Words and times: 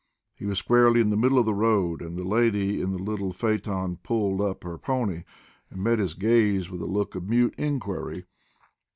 He 0.33 0.47
was 0.47 0.57
squarely 0.57 0.99
in 0.99 1.11
the 1.11 1.15
middle 1.15 1.37
of 1.37 1.45
the 1.45 1.53
road, 1.53 2.01
and 2.01 2.17
the 2.17 2.23
lady 2.23 2.81
in 2.81 2.91
the 2.91 2.97
little 2.97 3.31
phaeton 3.31 3.97
pulled 3.97 4.41
up 4.41 4.63
her 4.63 4.79
pony 4.79 5.25
and 5.69 5.83
met 5.83 5.99
his 5.99 6.15
gaze 6.15 6.71
with 6.71 6.81
a 6.81 6.87
look 6.87 7.13
of 7.13 7.29
mute 7.29 7.53
inquiry. 7.55 8.25